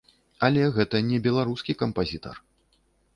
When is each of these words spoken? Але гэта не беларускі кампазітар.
Але 0.45 0.61
гэта 0.77 1.01
не 1.09 1.19
беларускі 1.27 1.75
кампазітар. 1.83 2.35